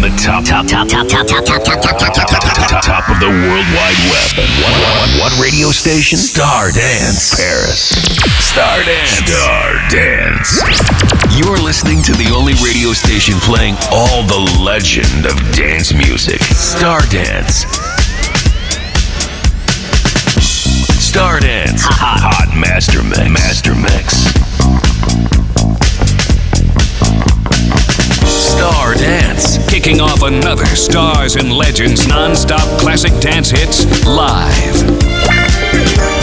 [0.00, 3.08] the top, top, top, top, top, top, top, top, top, top, top, top, top, top
[3.10, 5.20] of the World Wide Web.
[5.20, 6.16] What, radio station?
[6.16, 7.92] Star Dance Paris.
[8.40, 9.10] Star Dance.
[9.20, 11.36] Star Dance.
[11.36, 16.40] You're listening to the only radio station playing all the legend of dance music.
[16.40, 17.66] Star Dance.
[20.96, 21.82] Star Dance.
[21.84, 23.28] Hot, hot Master Mix.
[23.28, 25.29] Master Mix.
[29.00, 29.56] Dance.
[29.70, 36.19] Kicking off another Stars and Legends non-stop classic dance hits live.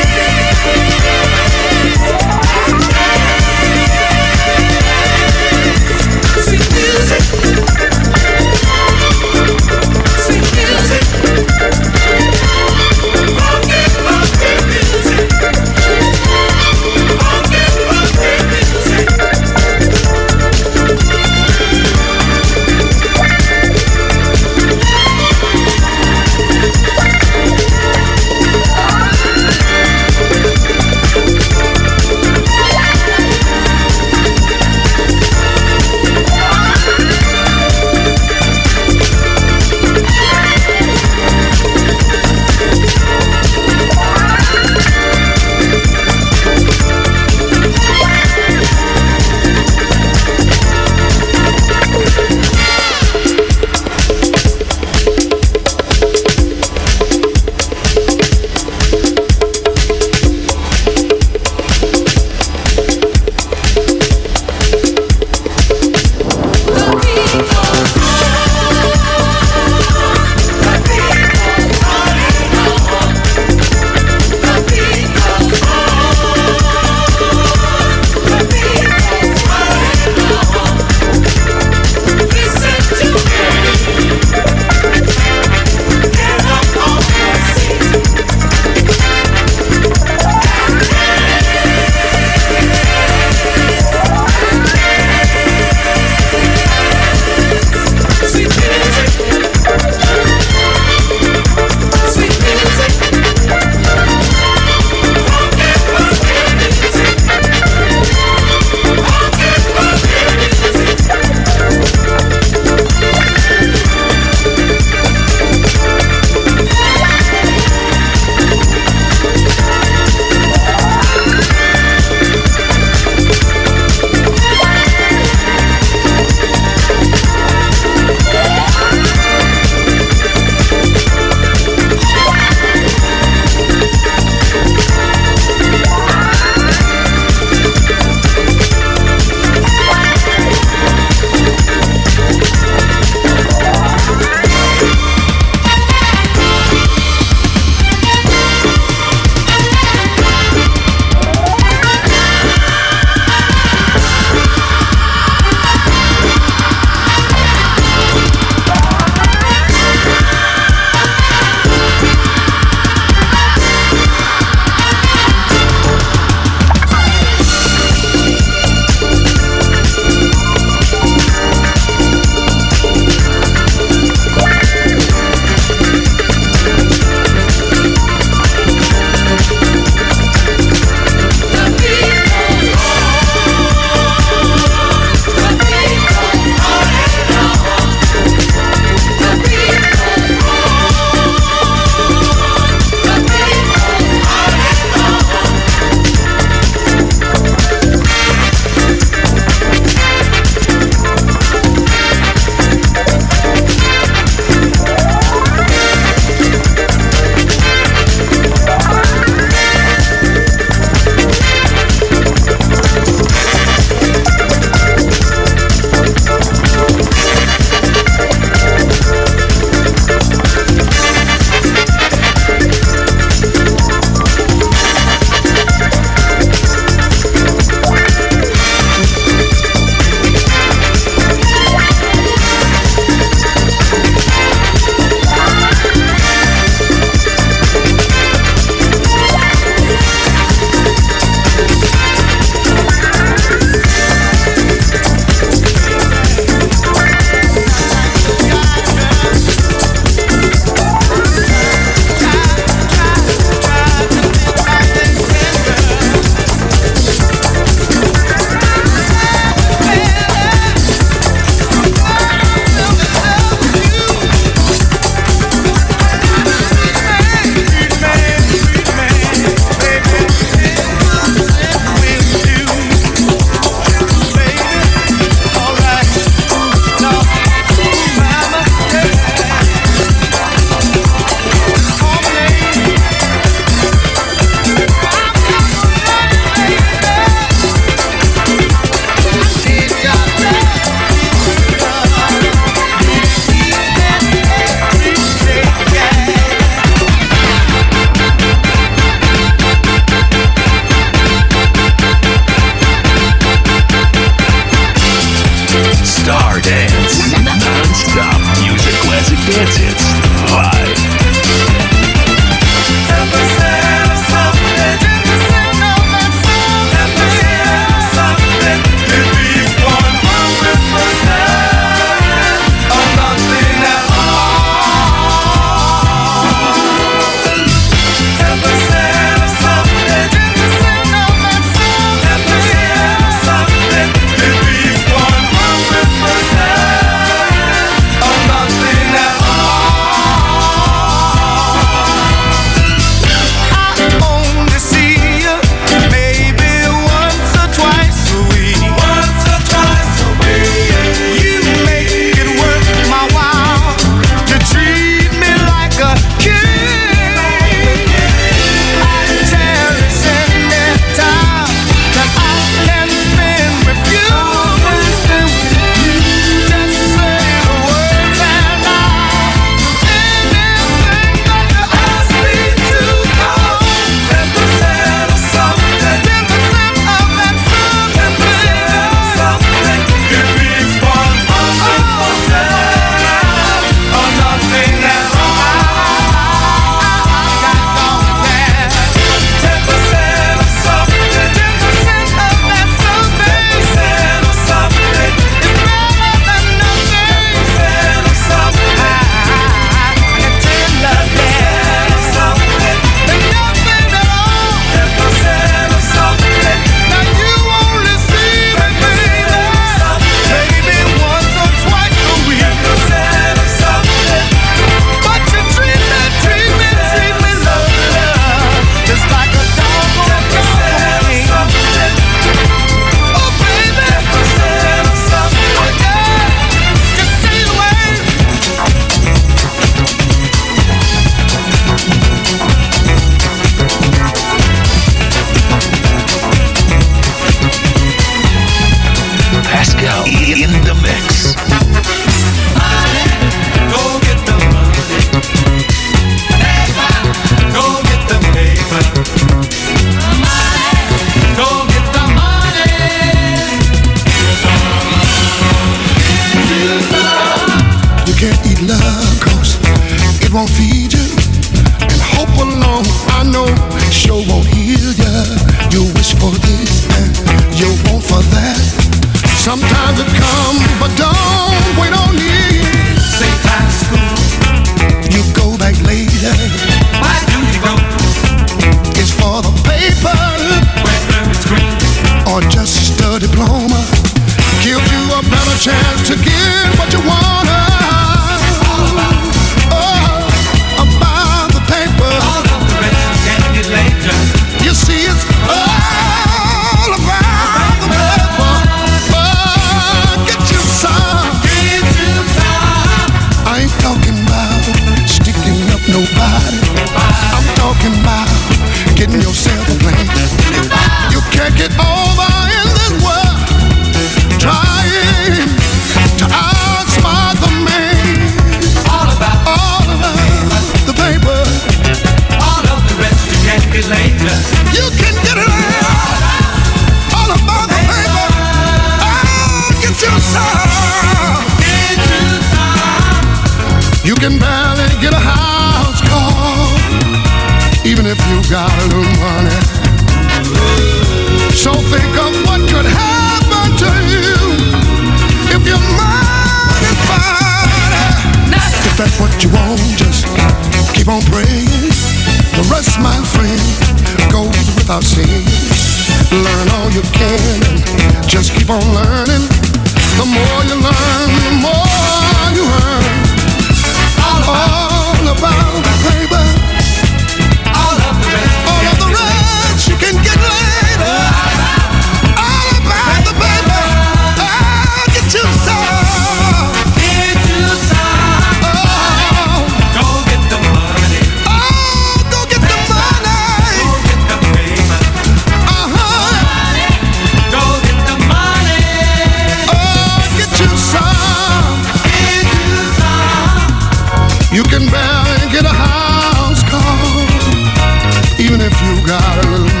[599.03, 600.00] You got a little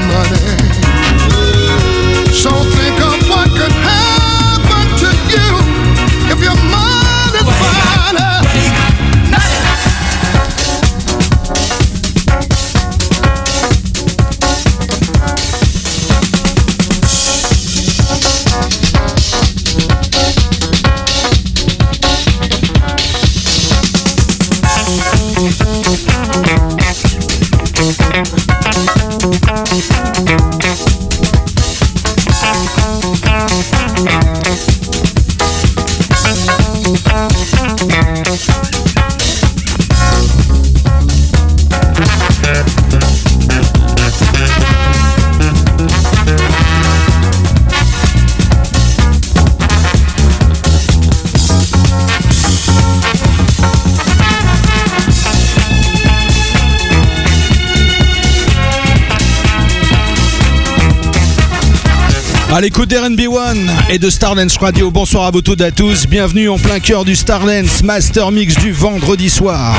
[62.61, 63.57] À l'écoute d'RNB1
[63.89, 67.05] et de Stardance Radio, bonsoir à vous toutes et à tous, bienvenue en plein cœur
[67.05, 69.75] du Stardance Master Mix du vendredi soir.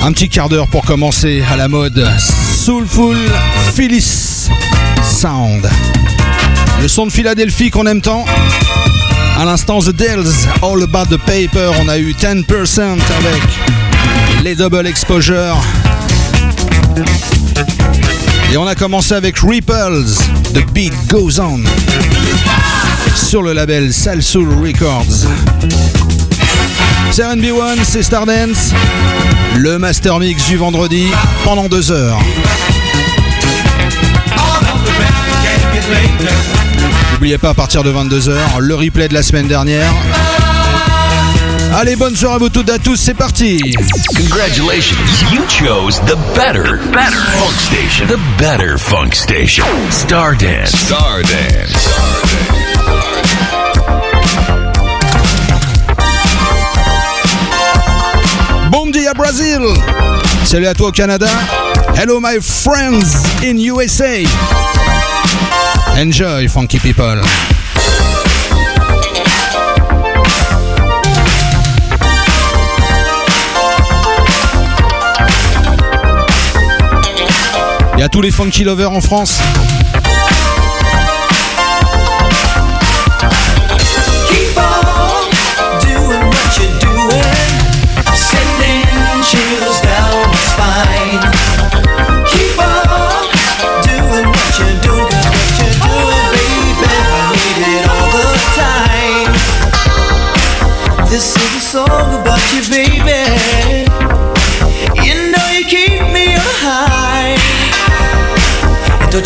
[0.00, 2.06] Un petit quart d'heure pour commencer à la mode
[2.54, 3.16] Soulful
[3.74, 4.48] Phyllis
[5.02, 5.68] Sound.
[6.80, 8.24] Le son de Philadelphie qu'on aime tant.
[9.36, 13.42] À l'instant The Dells, All About the Paper, on a eu 10% avec
[14.44, 15.60] les double exposure.
[18.52, 20.04] Et on a commencé avec Ripples,
[20.54, 21.60] The Beat Goes On,
[23.14, 25.28] sur le label Salsoul Records.
[27.12, 28.72] C'est RB1, c'est Stardance,
[29.56, 31.06] le Master Mix du vendredi
[31.44, 32.18] pendant deux heures.
[37.12, 39.92] N'oubliez pas à partir de 22h, le replay de la semaine dernière.
[41.72, 43.60] Allez, bonne soirée à vous toutes et à tous, c'est parti
[44.16, 44.96] Congratulations,
[45.32, 48.06] you chose the better, better funk station.
[48.08, 49.64] The better funk station.
[49.90, 50.70] Stardance.
[50.70, 51.90] Stardance.
[58.70, 59.60] Bom dia Brazil
[60.44, 61.28] Salut à toi au Canada
[61.96, 64.24] Hello my friends in USA
[65.96, 67.20] Enjoy funky people
[78.00, 79.38] Et à tous les funky lovers en France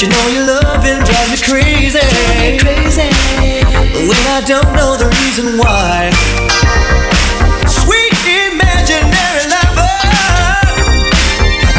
[0.04, 1.98] You know your loving drives me crazy.
[2.60, 3.08] crazy.
[4.04, 6.12] When I don't know the reason why.
[7.64, 9.96] Sweet imaginary lover,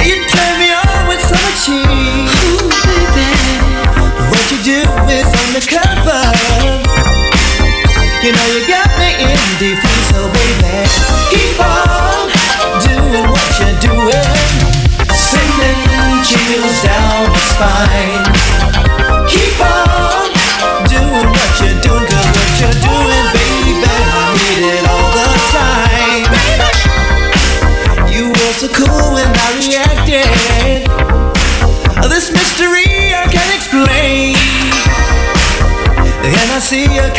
[0.10, 2.26] you turn me on with so much heat.
[2.90, 3.30] Baby,
[4.34, 6.26] what you do is undercover.
[8.26, 10.82] You know you got me in defense, so baby,
[11.30, 12.34] keep on
[12.90, 14.66] doing what you're doing.
[15.14, 15.86] Singing
[16.26, 17.95] chills down my spine.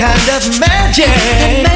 [0.06, 1.75] kind of magic.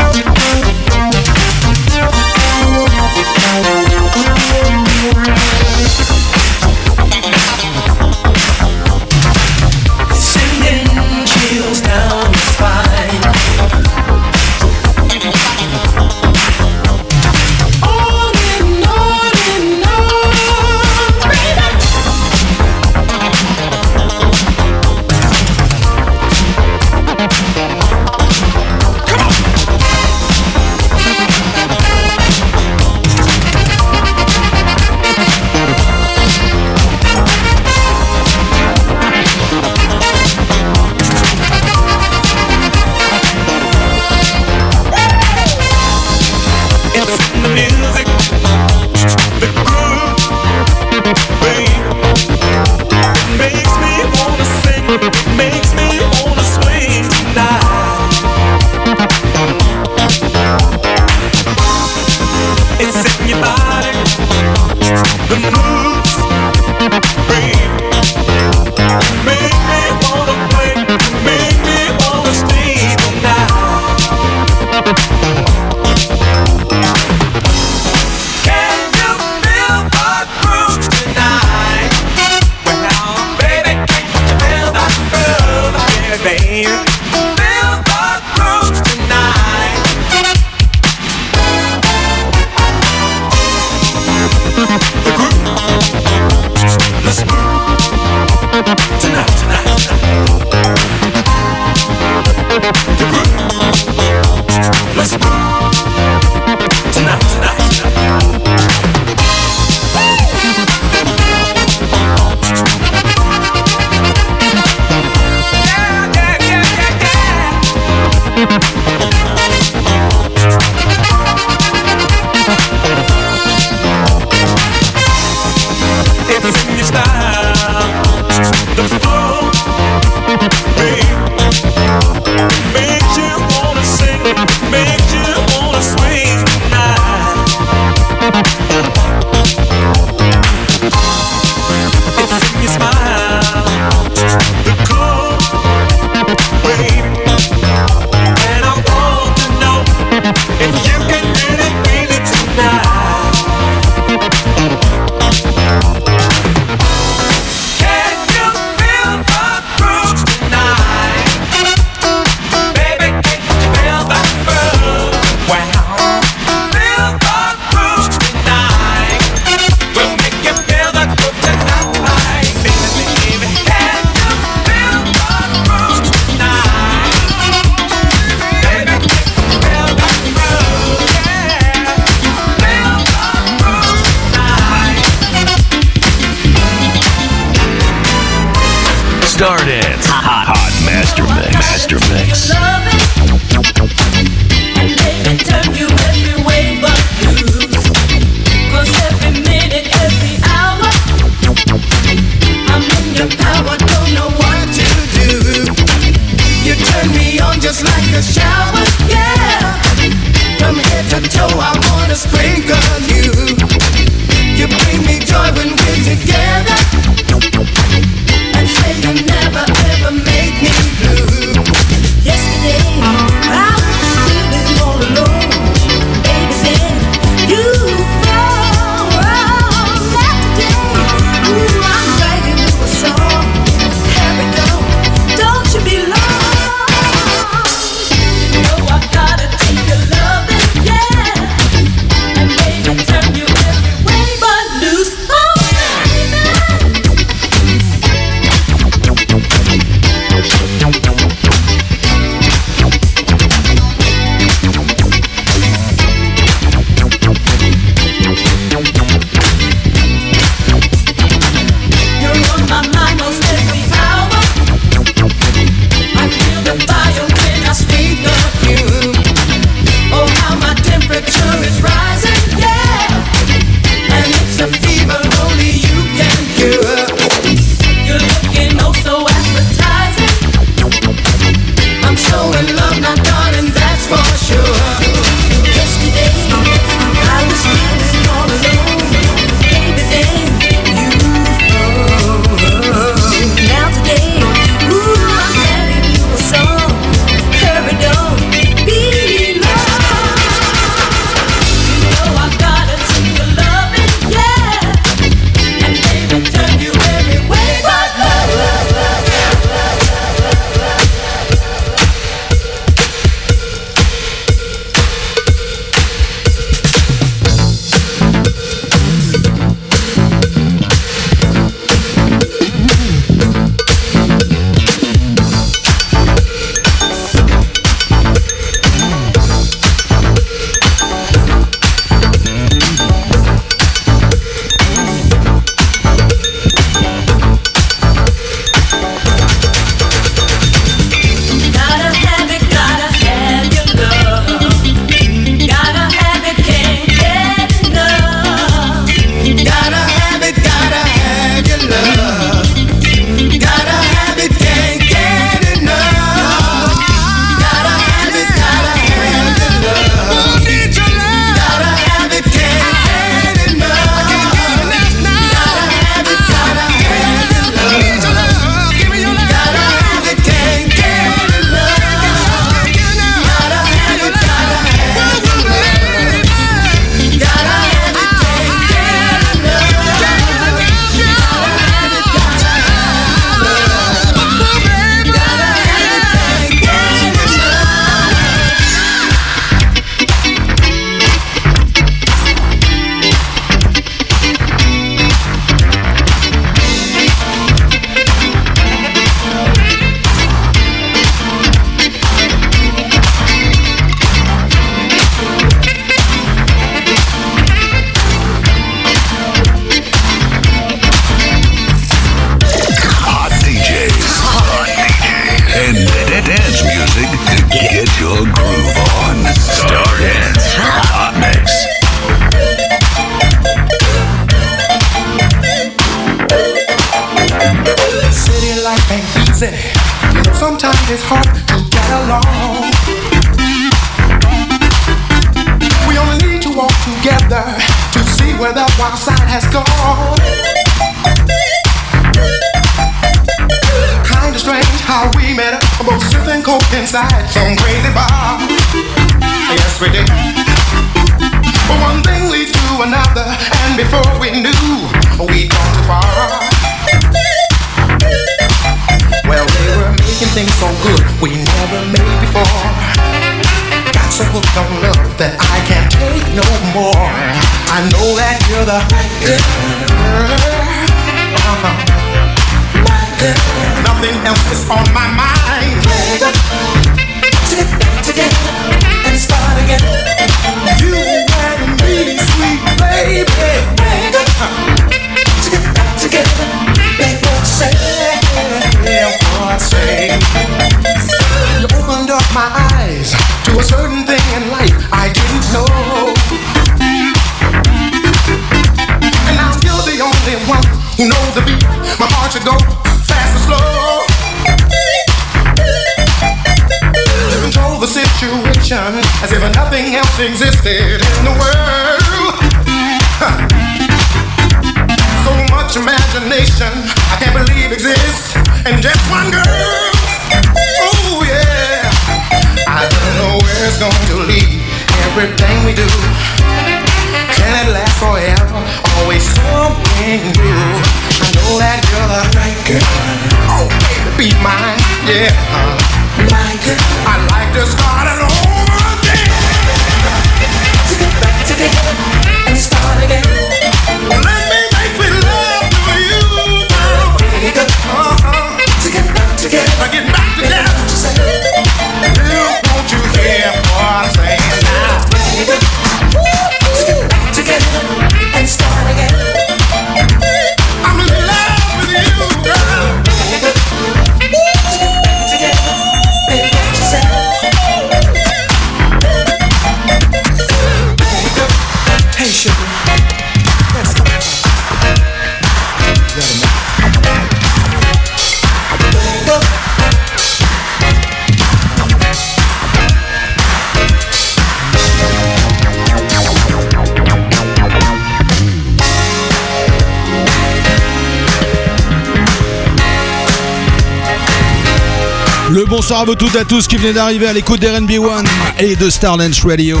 [595.70, 598.44] Le bonsoir à vous toutes et à tous qui venez d'arriver à l'écoute d'RNB One
[598.80, 600.00] et de Starlens Radio.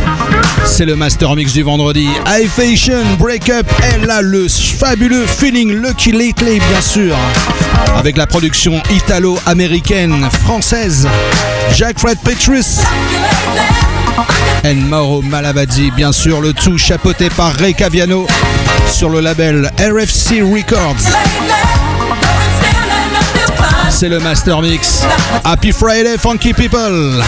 [0.64, 2.08] C'est le Master Mix du vendredi.
[2.26, 7.14] High Fashion, Break Up, elle a le fabuleux feeling Lucky Lately, bien sûr.
[7.94, 11.06] Avec la production italo-américaine, française,
[11.72, 12.80] Jack Fred Petrus.
[14.64, 18.26] And Mauro Malavadi, bien sûr, le tout chapeauté par Ray Caviano
[18.90, 21.69] sur le label RFC Records.
[23.90, 25.02] c'est le Master Mix.
[25.44, 27.22] Happy Friday, Funky People!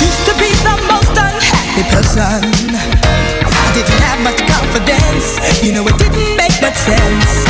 [0.00, 2.42] Used to be the most unhappy person.
[2.42, 5.40] I didn't have much confidence.
[5.62, 7.44] You know, it didn't make much sense.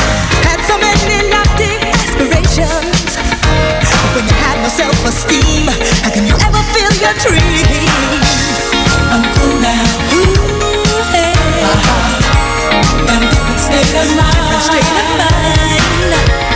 [0.47, 3.17] Had so many lofty aspirations.
[3.91, 5.67] But when you had no self esteem,
[6.03, 8.27] how can you ever feel your dreams?
[9.11, 9.85] I'm cool now.
[10.15, 11.35] Ooh, hey.
[11.63, 12.21] Uh-huh.
[13.09, 13.21] a.
[13.21, 14.43] Different state of mind.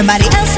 [0.00, 0.49] somebody else.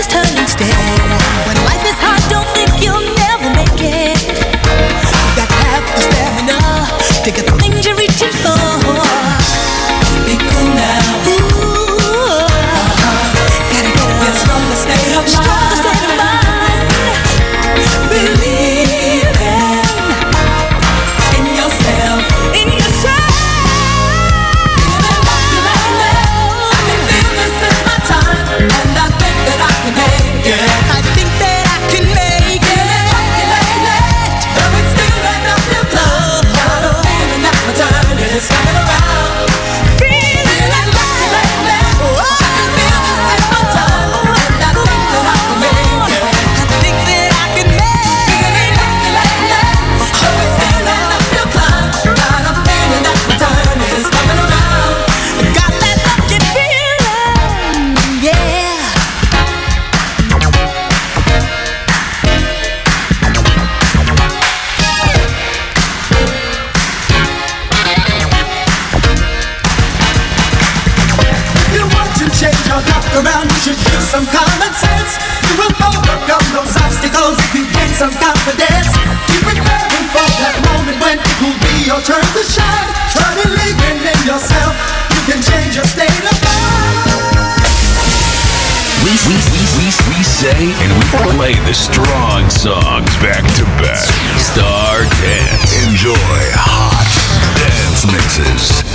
[91.74, 93.98] strong songs back to back.
[94.38, 95.88] Star Dance.
[95.88, 96.12] Enjoy
[96.54, 97.08] hot
[97.56, 98.91] dance mixes.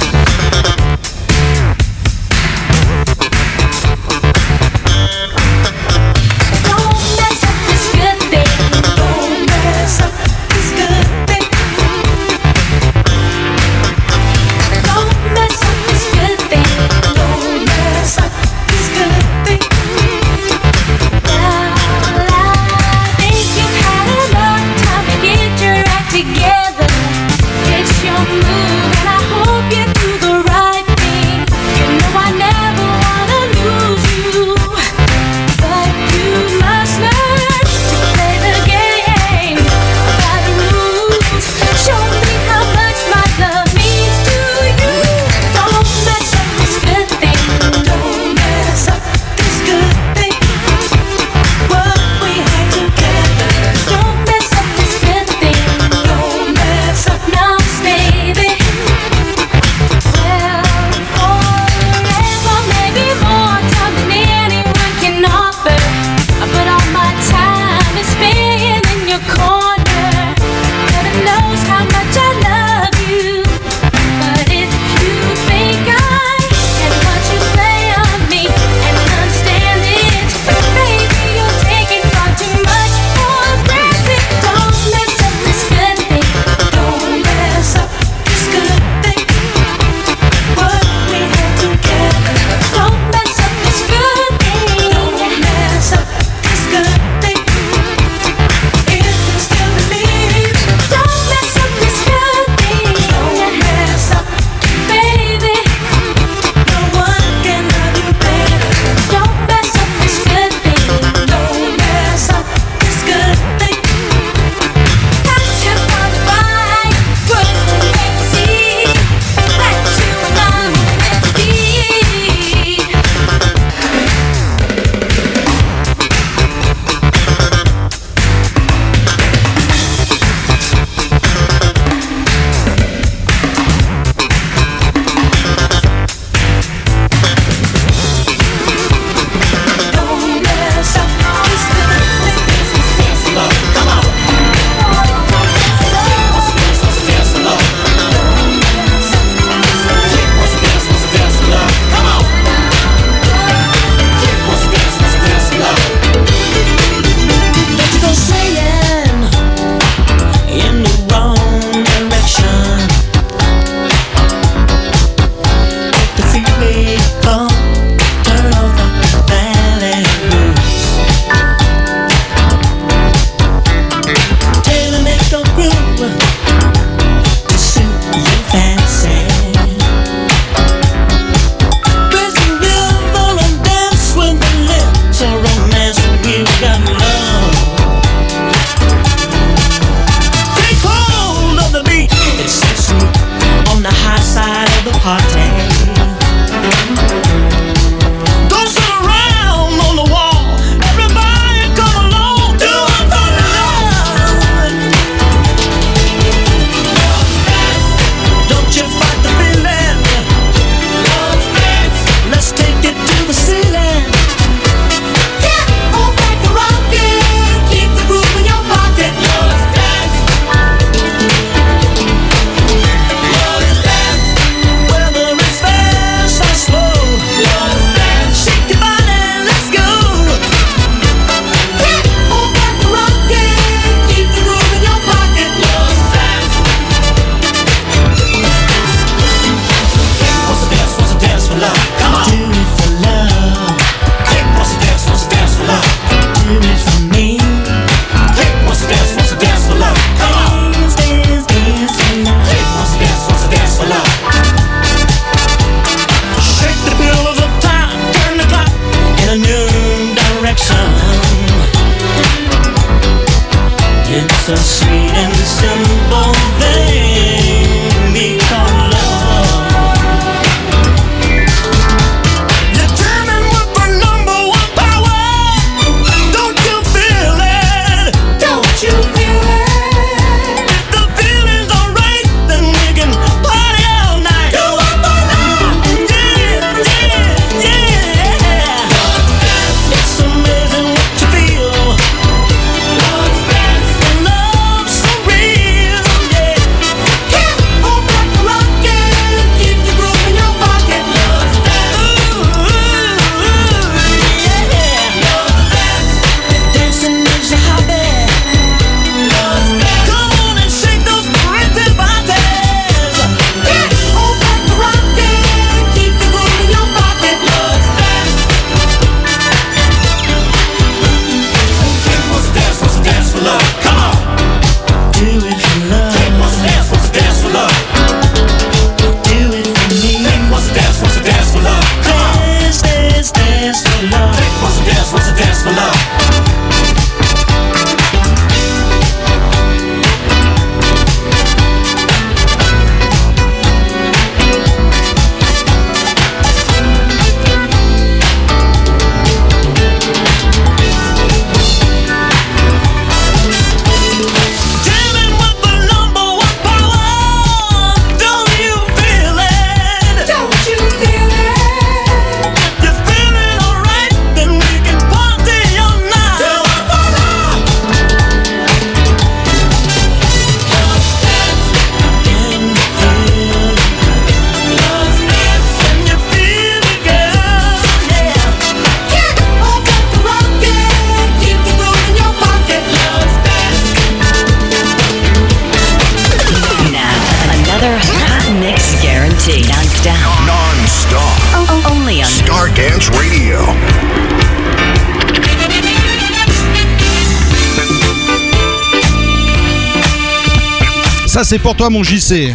[401.58, 402.54] c'est pour toi mon JC.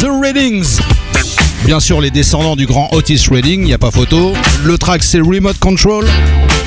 [0.00, 0.80] The Readings.
[1.64, 4.32] Bien sûr, les descendants du grand Otis Reading, il n'y a pas photo.
[4.64, 6.04] Le track, c'est Remote Control.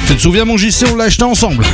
[0.07, 1.65] Tu te souviens, mon JC, on l'a acheté ensemble.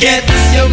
[0.00, 0.68] Gets your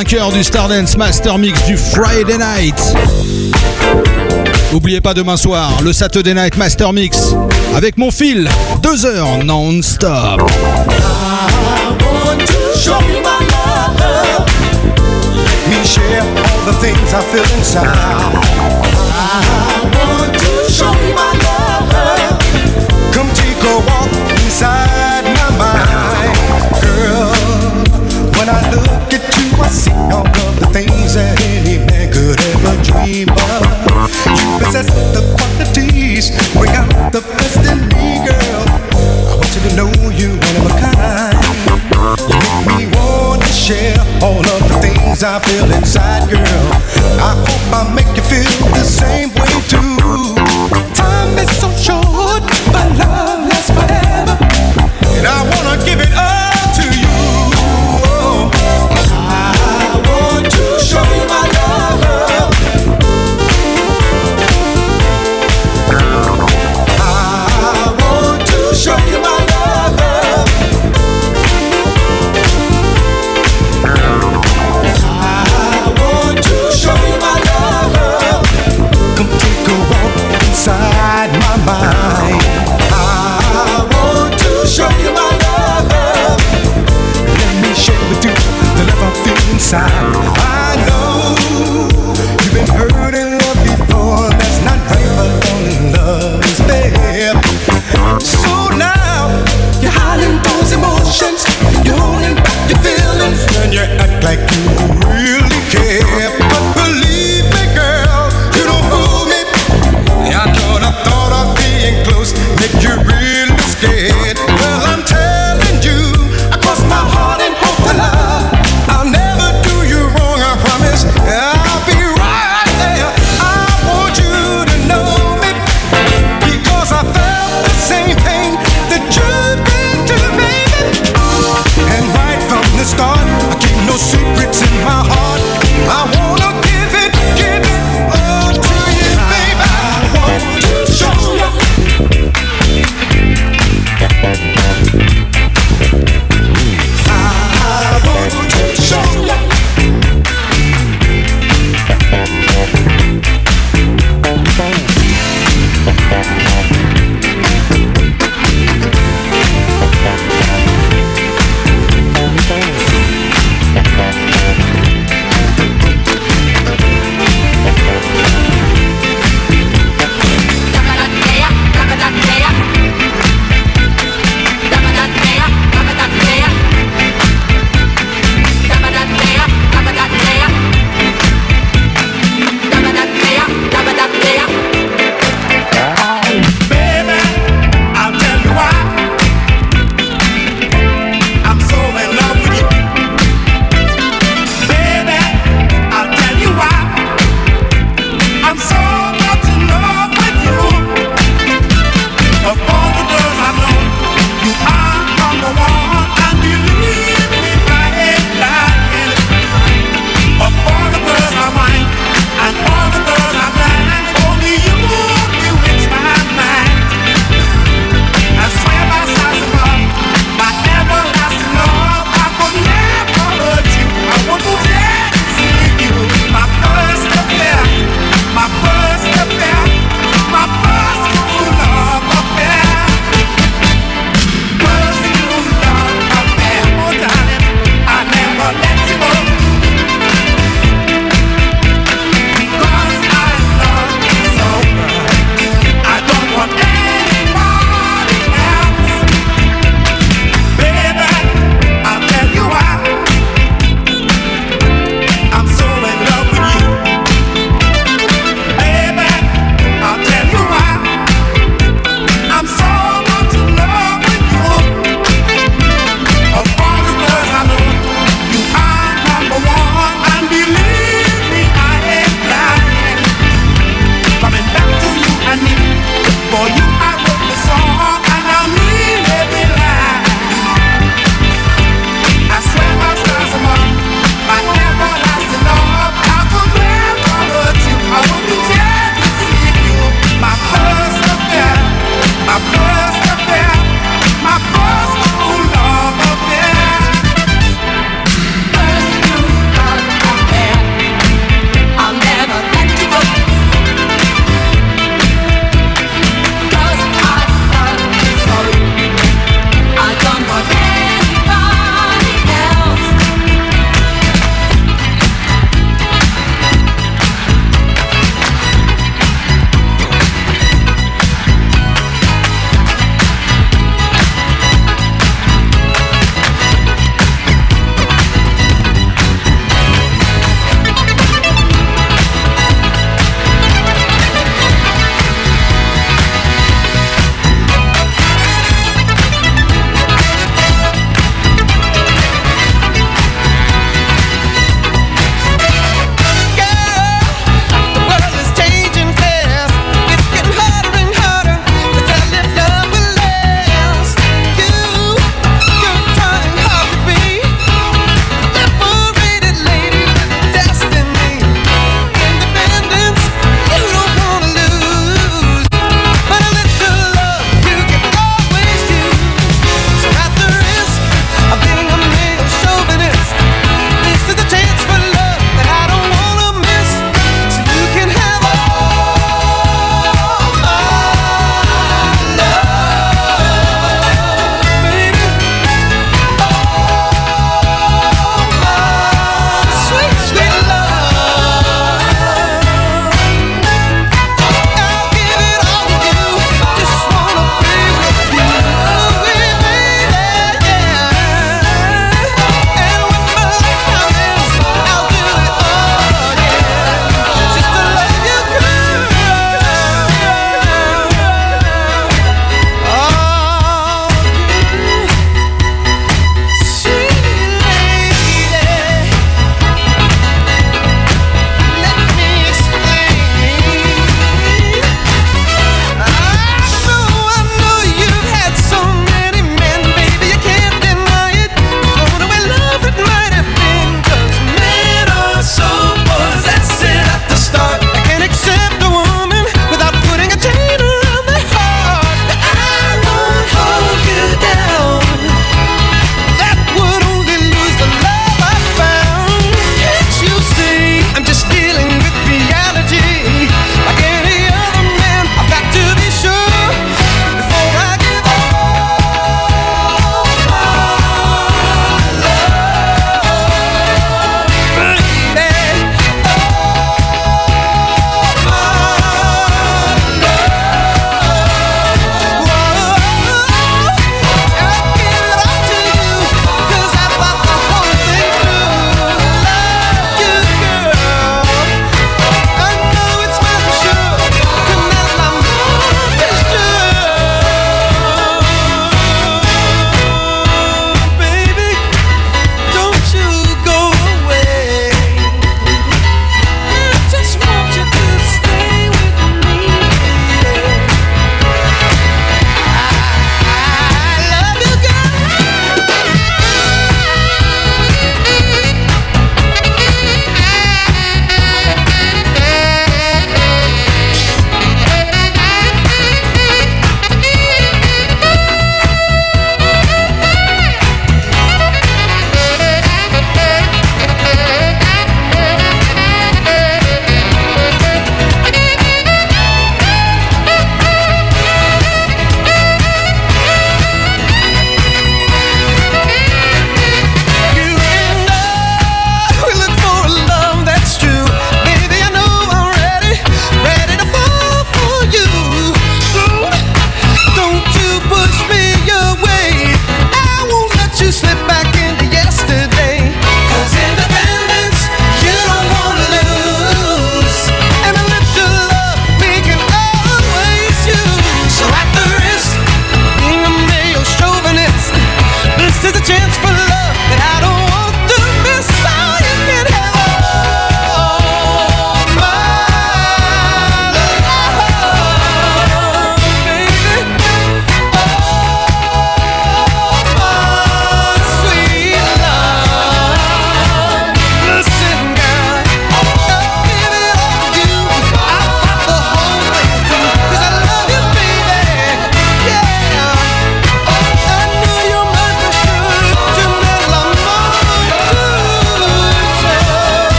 [0.00, 2.94] vainqueur du Stardance Master Mix du Friday Night.
[4.72, 7.34] N'oubliez pas demain soir, le Saturday Night Master Mix,
[7.76, 8.48] avec mon fil,
[8.82, 10.40] deux heures non-stop.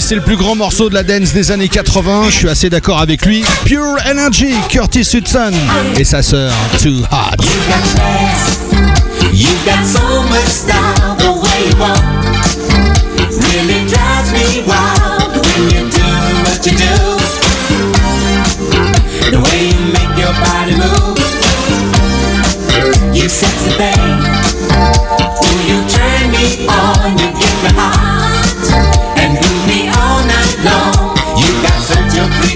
[0.00, 2.24] c'est le plus grand morceau de la dance des années 80.
[2.26, 3.44] Je suis assez d'accord avec lui.
[3.64, 5.52] Pure Energy, Curtis Hudson
[5.98, 7.42] et sa sœur Too Hot.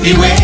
[0.03, 0.40] the way.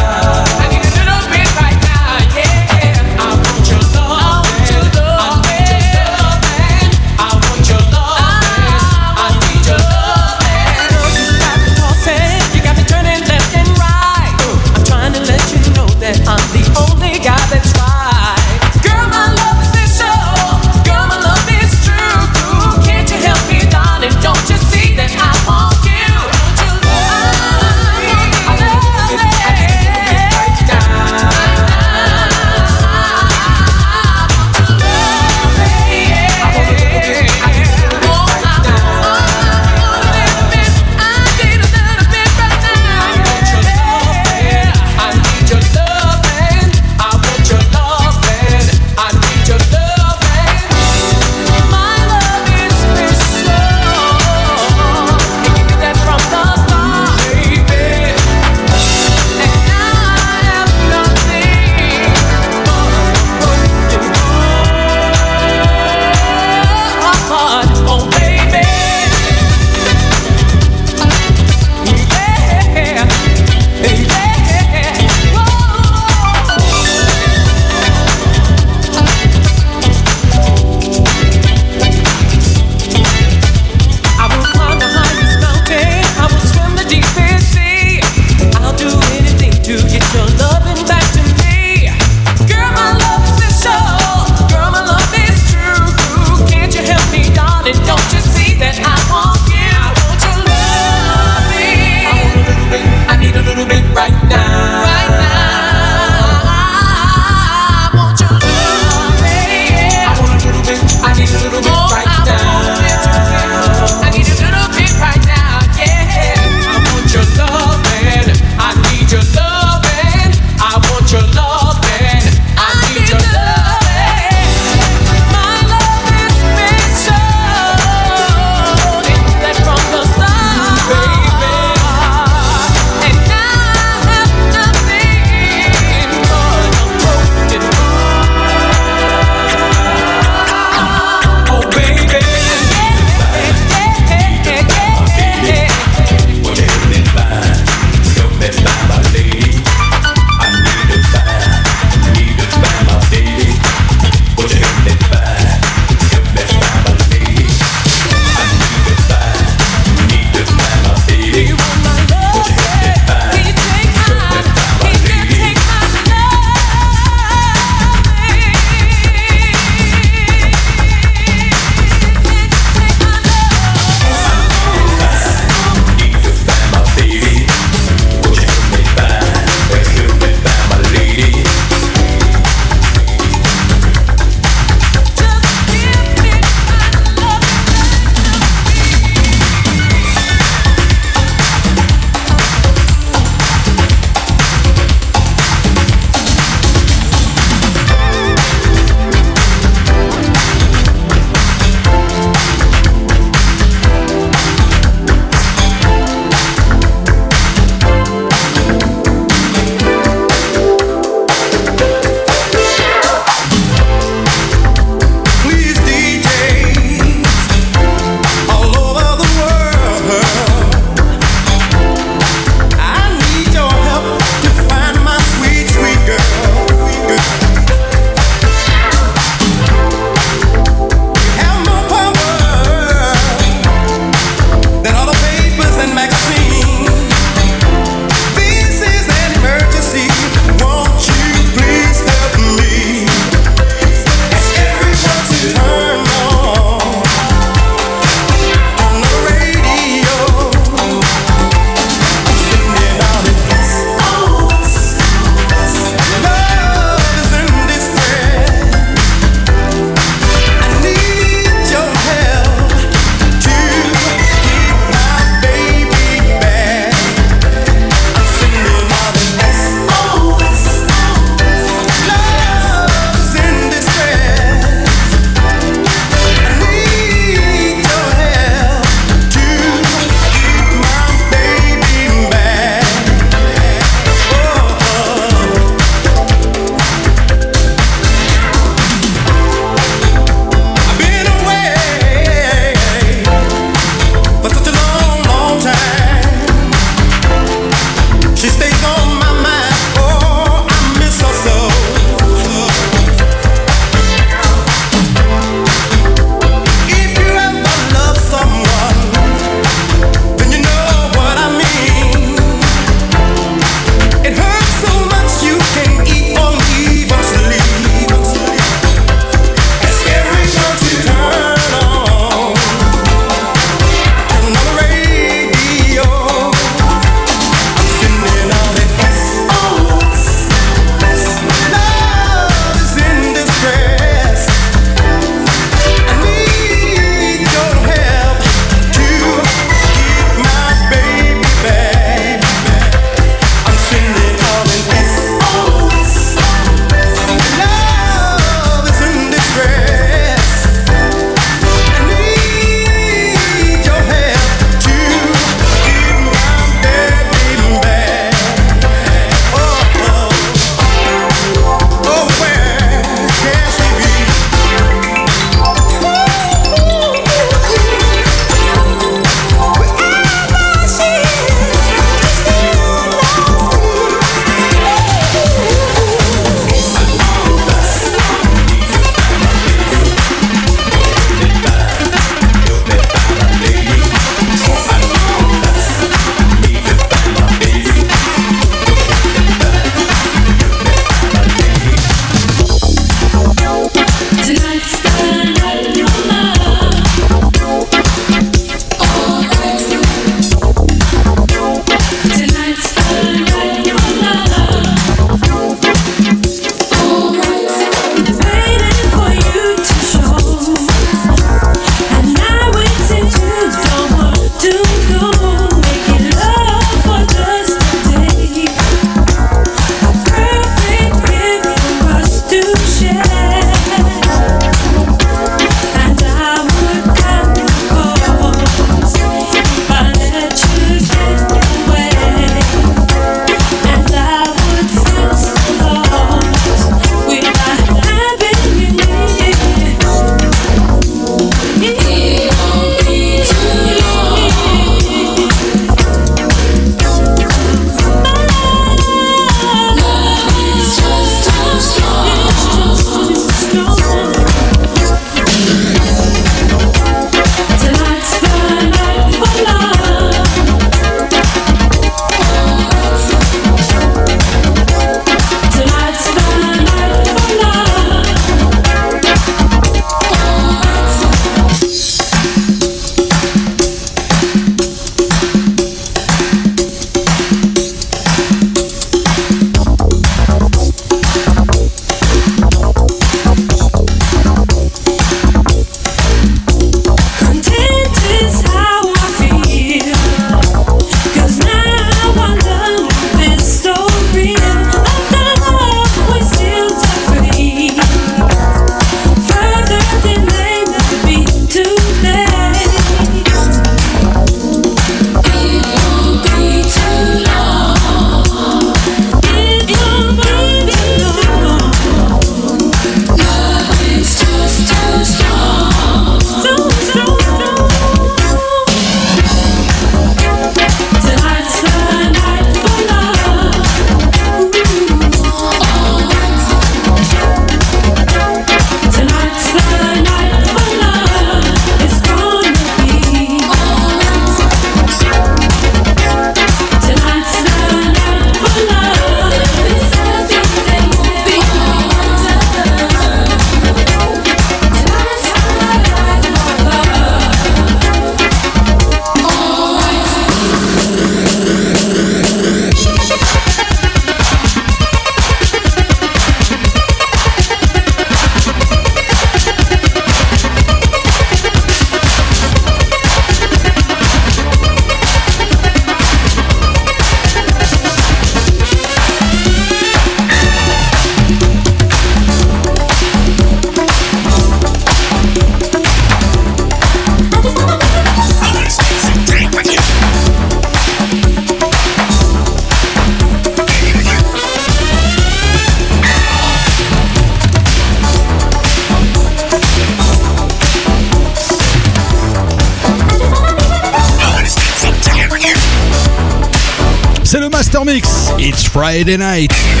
[599.11, 600.00] Friday night.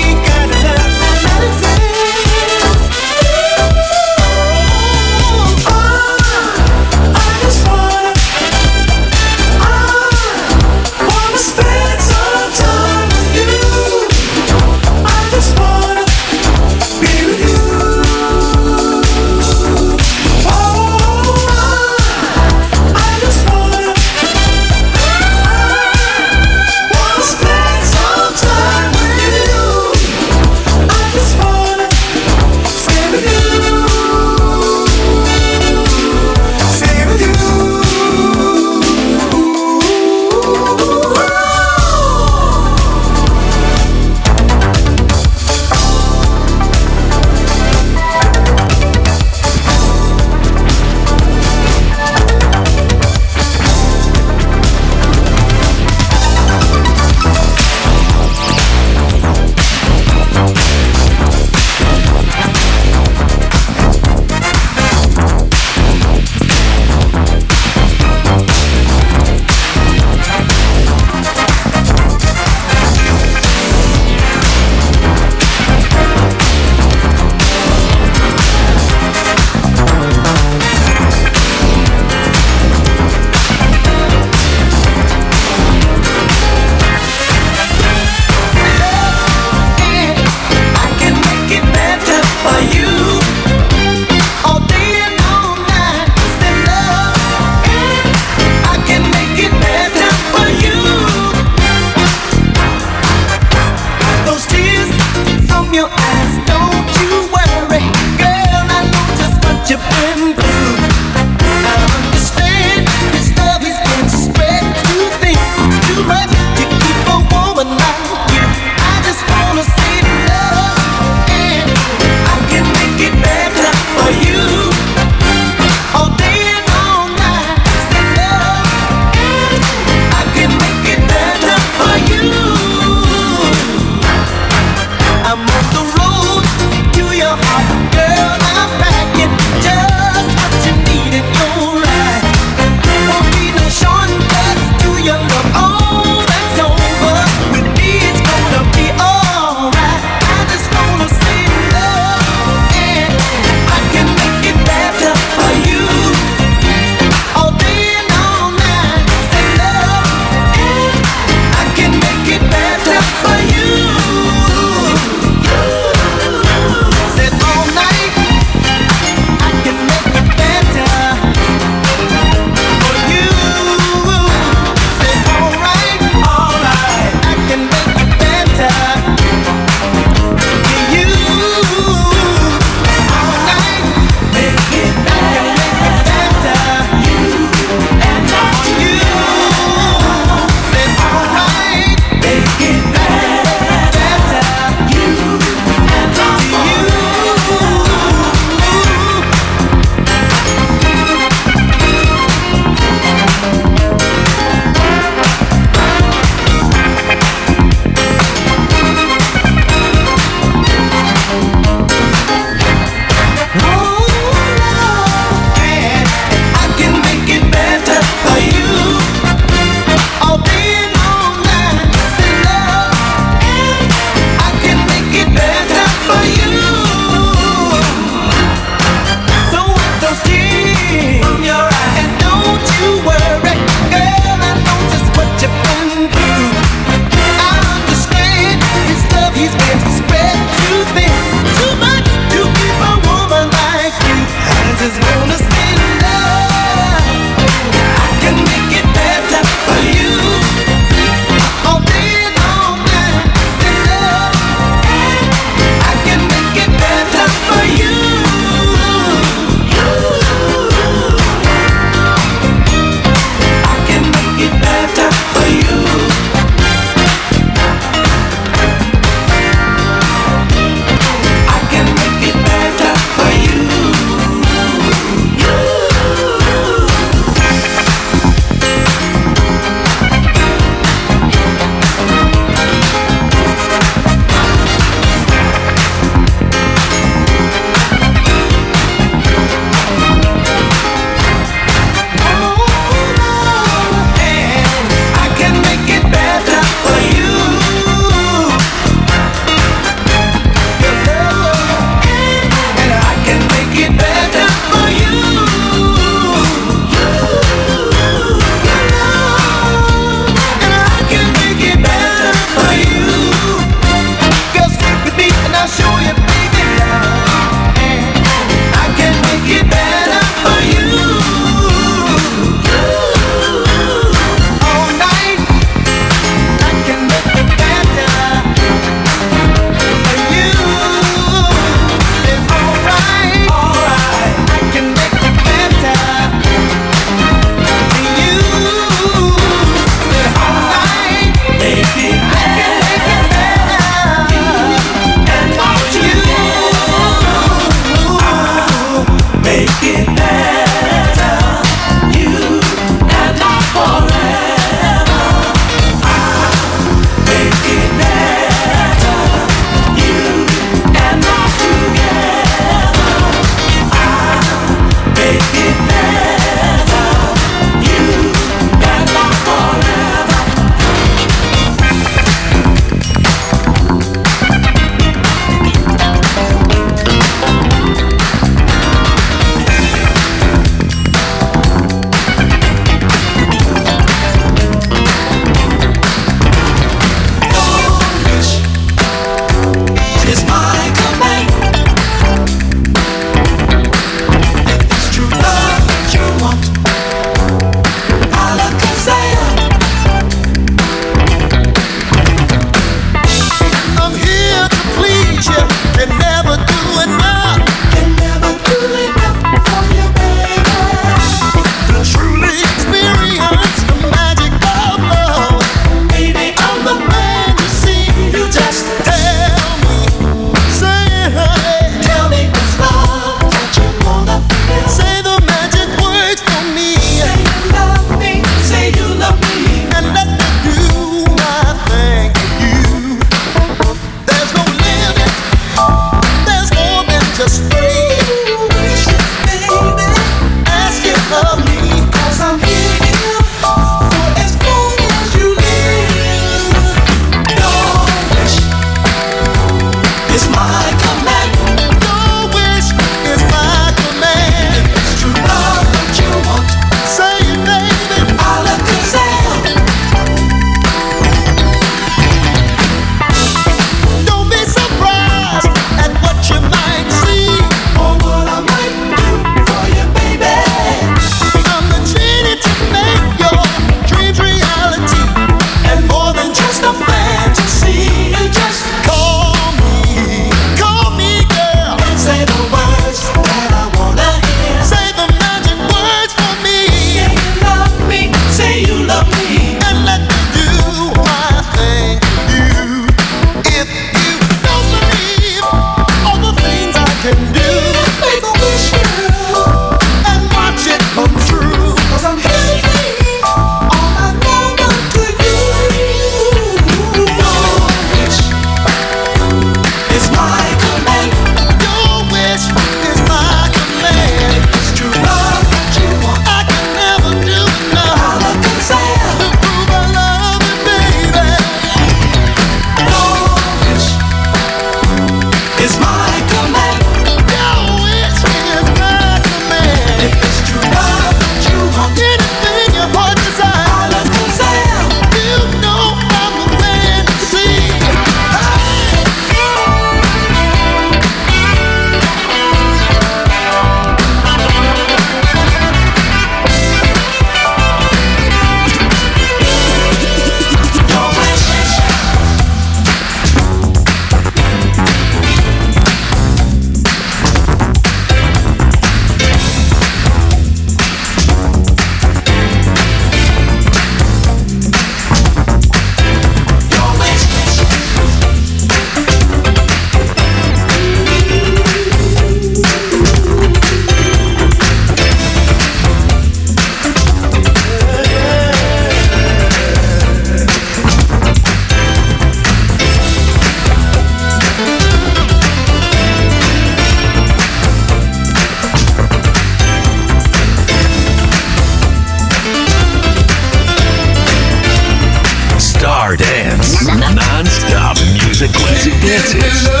[599.31, 600.00] Romantics.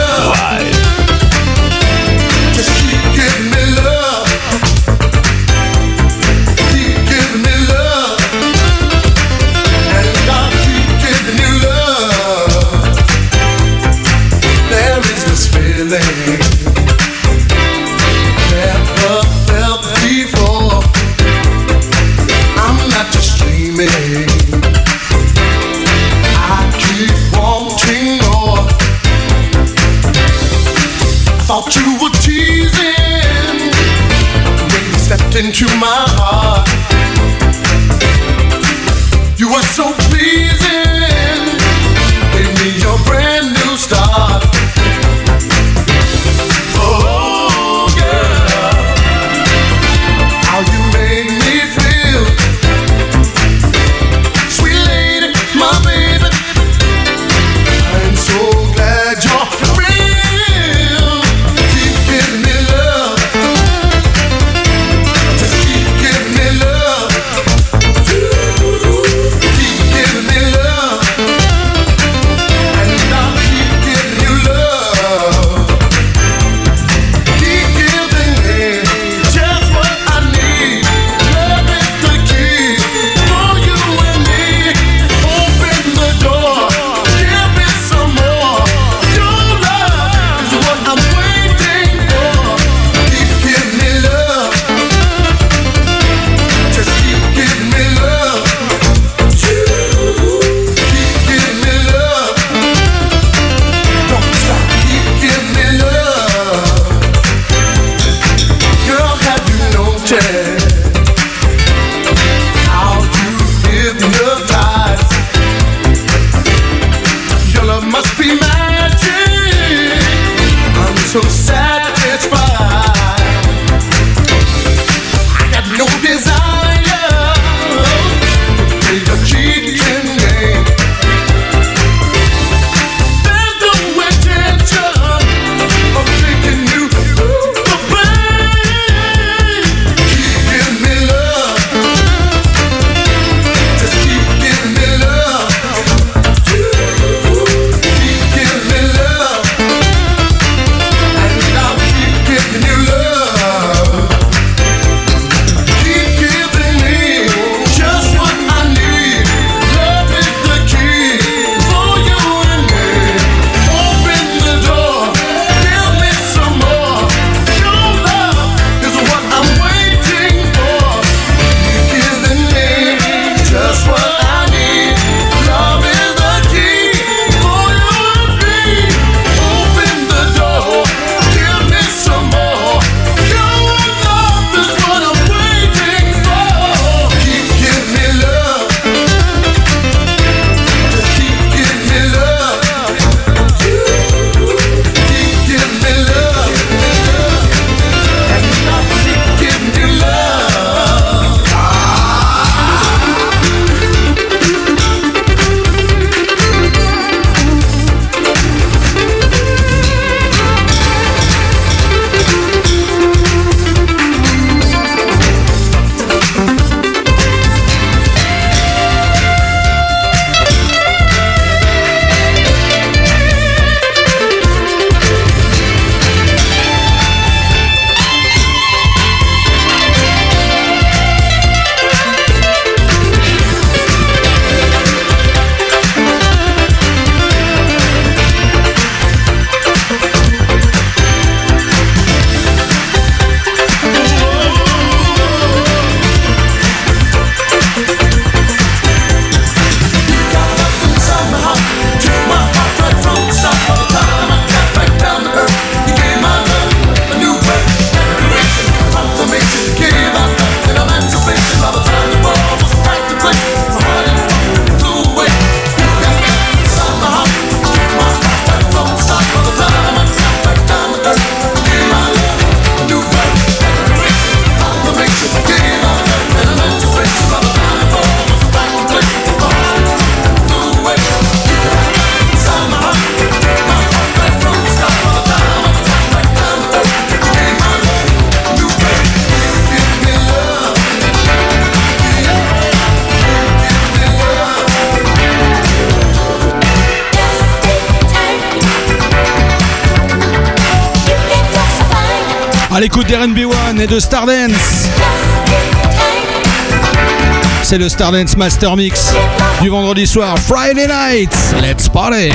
[307.71, 309.13] c'est le Stardance Master Mix
[309.61, 311.31] du vendredi soir, Friday night.
[311.61, 312.29] Let's party.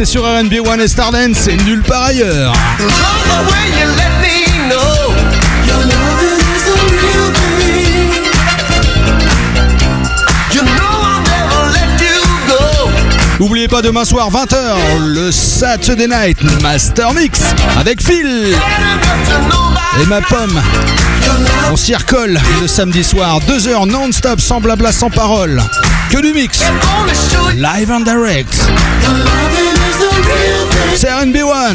[0.00, 2.54] C'est sur RB One et Stardance, c'est nulle part ailleurs.
[2.78, 5.14] Love the way you let me know
[5.66, 8.08] your loving is the real thing.
[10.54, 12.18] You know I'll never let you
[12.48, 13.44] go.
[13.44, 14.56] Oubliez pas demain soir 20h,
[15.00, 17.40] le Saturday Night Master Mix
[17.78, 18.54] avec Phil
[20.00, 20.62] et ma pomme.
[21.70, 25.62] On s'y recolle le samedi soir, 2 heures non-stop, sans blabla, sans parole.
[26.08, 26.60] Que du mix.
[27.54, 28.56] Live and direct.
[30.94, 31.74] C'est RB1.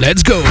[0.00, 0.42] Let's go.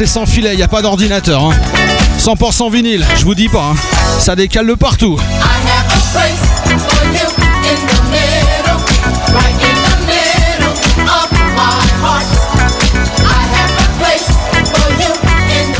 [0.00, 1.44] C'est sans filet, y a pas d'ordinateur.
[1.44, 1.50] hein.
[2.18, 3.72] 100% vinyle, je vous dis pas.
[3.72, 3.76] hein.
[4.18, 5.18] Ça décale de partout.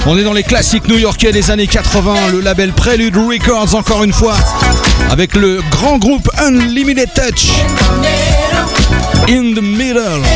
[0.07, 4.13] On est dans les classiques new-yorkais des années 80, le label Prelude Records encore une
[4.13, 4.35] fois,
[5.11, 7.47] avec le grand groupe Unlimited Touch.
[9.31, 10.30] In the Middle.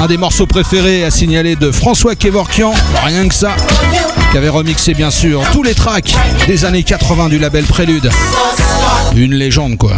[0.00, 2.72] Un des morceaux préférés à signaler de François Kevorkian,
[3.04, 3.56] rien que ça,
[4.30, 6.14] qui avait remixé bien sûr tous les tracks
[6.46, 8.08] des années 80 du label Prélude.
[9.16, 9.96] Une légende quoi.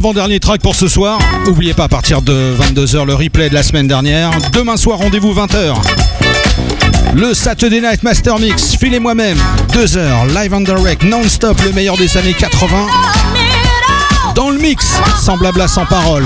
[0.00, 1.18] Avant-dernier track pour ce soir.
[1.44, 4.30] N'oubliez pas à partir de 22h le replay de la semaine dernière.
[4.50, 5.74] Demain soir, rendez-vous 20h.
[7.12, 9.36] Le Saturday Night Master Mix, Phil et moi-même,
[9.74, 12.86] 2 heures, live on direct, non-stop, le meilleur des années 80.
[14.34, 14.86] Dans le mix,
[15.20, 16.24] sans blabla, sans parole.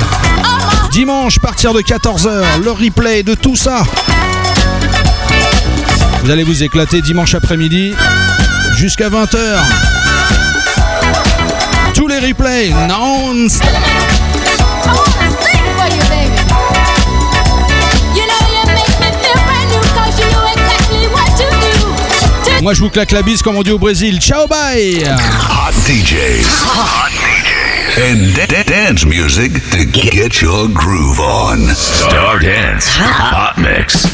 [0.92, 3.82] Dimanche, partir de 14h, le replay de tout ça.
[6.22, 7.92] Vous allez vous éclater dimanche après-midi
[8.76, 9.93] jusqu'à 20h.
[12.24, 13.68] Replays non-stop.
[22.62, 24.18] Moi je vous claque la bise comme on dit au Brésil.
[24.20, 26.46] Ciao bye Hot DJs.
[26.64, 28.00] Hot DJs.
[28.00, 31.68] And da- da- dance music to get your groove on.
[31.74, 34.06] Star Dance Hot Mix.